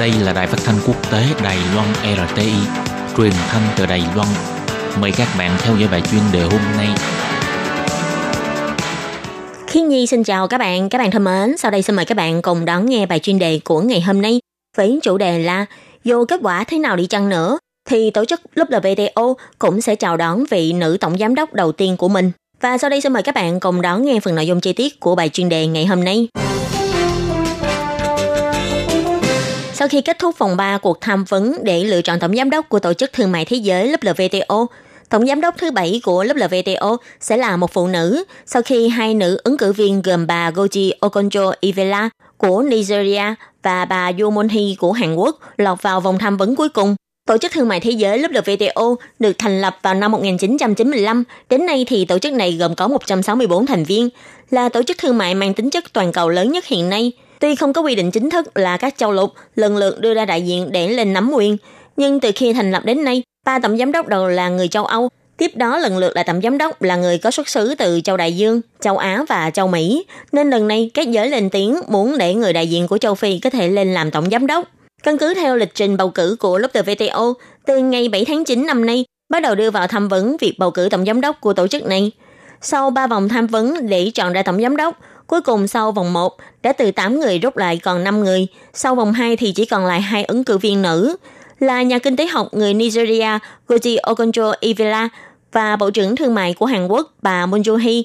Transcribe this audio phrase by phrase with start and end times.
[0.00, 2.52] Đây là đài phát thanh quốc tế Đài Loan RTI,
[3.16, 4.28] truyền thanh từ Đài Loan.
[5.00, 6.88] Mời các bạn theo dõi bài chuyên đề hôm nay.
[9.66, 11.56] Khiết Nhi xin chào các bạn, các bạn thân mến.
[11.58, 14.22] Sau đây xin mời các bạn cùng đón nghe bài chuyên đề của ngày hôm
[14.22, 14.40] nay
[14.76, 15.66] với chủ đề là
[16.04, 20.16] dù kết quả thế nào đi chăng nữa thì tổ chức WTO cũng sẽ chào
[20.16, 22.32] đón vị nữ tổng giám đốc đầu tiên của mình.
[22.60, 25.00] Và sau đây xin mời các bạn cùng đón nghe phần nội dung chi tiết
[25.00, 26.28] của bài chuyên đề ngày hôm nay.
[29.82, 32.68] Sau khi kết thúc vòng 3 cuộc tham vấn để lựa chọn tổng giám đốc
[32.68, 34.66] của Tổ chức Thương mại Thế giới WTO,
[35.08, 39.14] tổng giám đốc thứ bảy của WTO sẽ là một phụ nữ sau khi hai
[39.14, 44.92] nữ ứng cử viên gồm bà Goji Okonjo-Iweala của Nigeria và bà Yoo Moon-hee của
[44.92, 46.96] Hàn Quốc lọt vào vòng tham vấn cuối cùng.
[47.26, 51.24] Tổ chức Thương mại Thế giới WTO được thành lập vào năm 1995.
[51.50, 54.08] Đến nay thì tổ chức này gồm có 164 thành viên,
[54.50, 57.12] là tổ chức thương mại mang tính chất toàn cầu lớn nhất hiện nay.
[57.42, 60.24] Tuy không có quy định chính thức là các châu lục lần lượt đưa ra
[60.24, 61.56] đại diện để lên nắm quyền,
[61.96, 64.84] nhưng từ khi thành lập đến nay, ba tổng giám đốc đầu là người châu
[64.84, 68.00] Âu, tiếp đó lần lượt là tổng giám đốc là người có xuất xứ từ
[68.04, 71.80] châu Đại Dương, châu Á và châu Mỹ, nên lần này các giới lên tiếng
[71.88, 74.68] muốn để người đại diện của châu Phi có thể lên làm tổng giám đốc.
[75.02, 77.34] Căn cứ theo lịch trình bầu cử của WTO,
[77.66, 80.70] từ ngày 7 tháng 9 năm nay, bắt đầu đưa vào tham vấn việc bầu
[80.70, 82.12] cử tổng giám đốc của tổ chức này.
[82.64, 86.12] Sau 3 vòng tham vấn để chọn ra tổng giám đốc, cuối cùng sau vòng
[86.12, 89.64] 1 đã từ 8 người rút lại còn 5 người, sau vòng 2 thì chỉ
[89.64, 91.16] còn lại hai ứng cử viên nữ,
[91.60, 95.08] là nhà kinh tế học người Nigeria Goji Okonjo-Iweala
[95.52, 98.02] và Bộ trưởng Thương mại của Hàn Quốc bà Moon Joo-hee.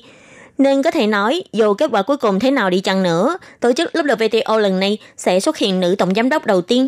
[0.57, 3.71] Nên có thể nói, dù kết quả cuối cùng thế nào đi chăng nữa, tổ
[3.73, 6.87] chức WTO lần này sẽ xuất hiện nữ tổng giám đốc đầu tiên.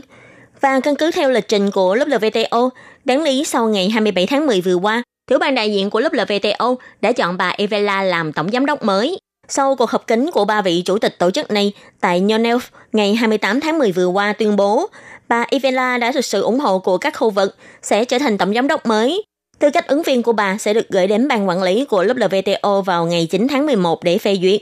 [0.61, 2.69] Và căn cứ theo lịch trình của WTO,
[3.05, 6.13] đáng lý sau ngày 27 tháng 10 vừa qua, tiểu ban đại diện của lớp
[6.13, 9.19] LVTO đã chọn bà Evela làm tổng giám đốc mới.
[9.47, 12.59] Sau cuộc họp kín của ba vị chủ tịch tổ chức này tại New
[12.93, 14.87] ngày 28 tháng 10 vừa qua tuyên bố,
[15.27, 18.53] bà Evela đã thực sự ủng hộ của các khu vực sẽ trở thành tổng
[18.53, 19.23] giám đốc mới
[19.59, 22.17] Tư cách ứng viên của bà sẽ được gửi đến ban quản lý của lớp
[22.17, 24.61] LVTO vào ngày 9 tháng 11 để phê duyệt.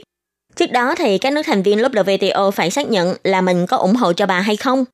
[0.56, 3.76] Trước đó thì các nước thành viên lớp LVTO phải xác nhận là mình có
[3.76, 4.84] ủng hộ cho bà hay không.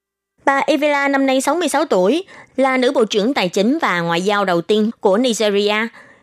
[0.45, 2.25] Bà Evela năm nay 66 tuổi,
[2.57, 5.75] là nữ bộ trưởng tài chính và ngoại giao đầu tiên của Nigeria.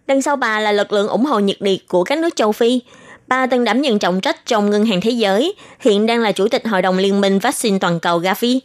[0.07, 2.81] Đằng sau bà là lực lượng ủng hộ nhiệt liệt của các nước châu Phi.
[3.27, 6.47] Bà từng đảm nhận trọng trách trong Ngân hàng Thế giới, hiện đang là chủ
[6.47, 8.61] tịch Hội đồng Liên minh Vaccine Toàn cầu Gavi.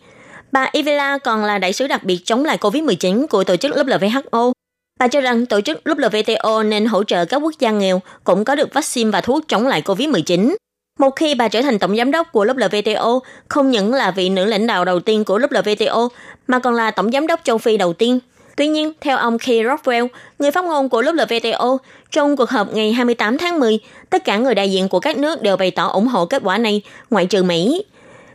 [0.53, 4.53] Bà Evela còn là đại sứ đặc biệt chống lại COVID-19 của tổ chức WHO
[4.99, 8.55] Bà cho rằng tổ chức WTO nên hỗ trợ các quốc gia nghèo cũng có
[8.55, 10.57] được vaccine và thuốc chống lại COVID-19.
[10.99, 14.45] Một khi bà trở thành tổng giám đốc của WTO, không những là vị nữ
[14.45, 16.09] lãnh đạo đầu tiên của WTO,
[16.47, 18.19] mà còn là tổng giám đốc châu Phi đầu tiên.
[18.57, 20.09] Tuy nhiên, theo ông Key Rockwell,
[20.39, 21.77] người phát ngôn của WTO,
[22.11, 23.79] trong cuộc họp ngày 28 tháng 10,
[24.11, 26.59] tất cả người đại diện của các nước đều bày tỏ ủng hộ kết quả
[26.59, 27.85] này, ngoại trừ Mỹ.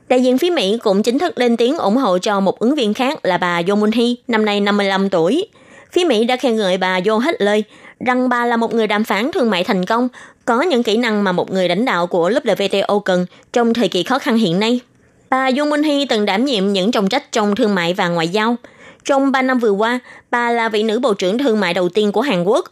[0.08, 2.94] Đại diện phía Mỹ cũng chính thức lên tiếng ủng hộ cho một ứng viên
[2.94, 5.48] khác là bà Yoon Moon-hee, năm nay 55 tuổi.
[5.92, 7.64] Phía Mỹ đã khen ngợi bà vô hết lời,
[8.06, 10.10] rằng bà là một người đàm phán thương mại thành công,
[10.46, 14.04] có những kỹ năng mà một người lãnh đạo của WTO cần trong thời kỳ
[14.04, 14.80] khó khăn hiện nay.
[15.30, 18.28] Bà Dung Minh Hee từng đảm nhiệm những trọng trách trong thương mại và ngoại
[18.28, 18.56] giao.
[19.06, 20.00] Trong 3 năm vừa qua,
[20.32, 22.66] bà là vị nữ bộ trưởng thương mại đầu tiên của Hàn Quốc.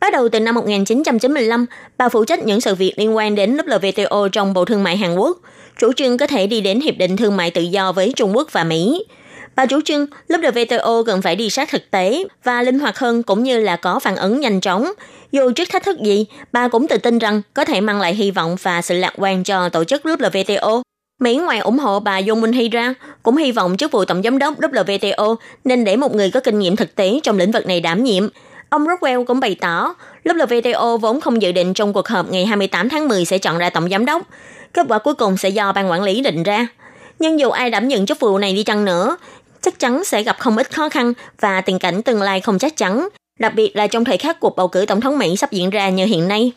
[0.00, 1.66] Bắt đầu từ năm 1995,
[1.98, 5.14] bà phụ trách những sự việc liên quan đến WTO trong Bộ Thương mại Hàn
[5.16, 5.38] Quốc,
[5.78, 8.48] chủ trương có thể đi đến Hiệp định Thương mại Tự do với Trung Quốc
[8.52, 9.04] và Mỹ.
[9.56, 13.22] Bà chủ trương lúc WTO cần phải đi sát thực tế và linh hoạt hơn
[13.22, 14.92] cũng như là có phản ứng nhanh chóng.
[15.32, 18.30] Dù trước thách thức gì, bà cũng tự tin rằng có thể mang lại hy
[18.30, 20.82] vọng và sự lạc quan cho tổ chức WTO.
[21.20, 24.38] Mỹ ngoài ủng hộ bà Yoon Minh ra, cũng hy vọng chức vụ tổng giám
[24.38, 27.80] đốc WTO nên để một người có kinh nghiệm thực tế trong lĩnh vực này
[27.80, 28.28] đảm nhiệm.
[28.68, 29.94] Ông Rockwell cũng bày tỏ,
[30.24, 33.70] WTO vốn không dự định trong cuộc họp ngày 28 tháng 10 sẽ chọn ra
[33.70, 34.22] tổng giám đốc.
[34.72, 36.66] Kết quả cuối cùng sẽ do ban quản lý định ra.
[37.18, 39.16] Nhưng dù ai đảm nhận chức vụ này đi chăng nữa,
[39.66, 42.76] chắc chắn sẽ gặp không ít khó khăn và tình cảnh tương lai không chắc
[42.76, 45.70] chắn, đặc biệt là trong thời khắc cuộc bầu cử tổng thống Mỹ sắp diễn
[45.70, 46.52] ra như hiện nay.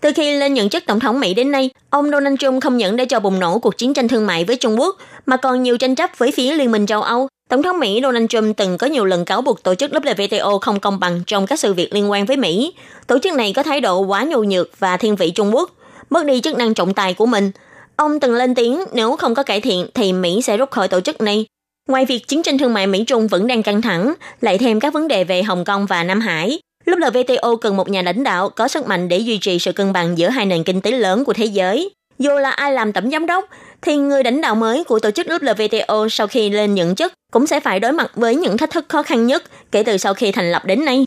[0.00, 2.96] Từ khi lên nhận chức tổng thống Mỹ đến nay, ông Donald Trump không những
[2.96, 4.96] để cho bùng nổ cuộc chiến tranh thương mại với Trung Quốc,
[5.26, 7.28] mà còn nhiều tranh chấp với phía Liên minh châu Âu.
[7.50, 10.80] Tổng thống Mỹ Donald Trump từng có nhiều lần cáo buộc tổ chức WTO không
[10.80, 12.72] công bằng trong các sự việc liên quan với Mỹ.
[13.06, 15.70] Tổ chức này có thái độ quá nhu nhược và thiên vị Trung Quốc,
[16.10, 17.50] mất đi chức năng trọng tài của mình.
[17.96, 21.00] Ông từng lên tiếng nếu không có cải thiện thì Mỹ sẽ rút khỏi tổ
[21.00, 21.46] chức này.
[21.88, 25.08] Ngoài việc chiến tranh thương mại Mỹ-Trung vẫn đang căng thẳng, lại thêm các vấn
[25.08, 28.68] đề về Hồng Kông và Nam Hải, lúc WTO cần một nhà lãnh đạo có
[28.68, 31.32] sức mạnh để duy trì sự cân bằng giữa hai nền kinh tế lớn của
[31.32, 31.90] thế giới.
[32.18, 33.44] Dù là ai làm tổng giám đốc,
[33.82, 37.46] thì người lãnh đạo mới của tổ chức WTO sau khi lên nhận chức cũng
[37.46, 39.42] sẽ phải đối mặt với những thách thức khó khăn nhất
[39.72, 41.06] kể từ sau khi thành lập đến nay.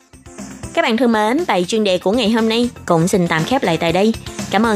[0.74, 3.64] Các bạn thân mến, bài chuyên đề của ngày hôm nay cũng xin tạm khép
[3.64, 4.14] lại tại đây.
[4.52, 4.74] Cảm ơn